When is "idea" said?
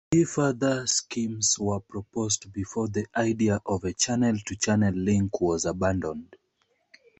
3.15-3.61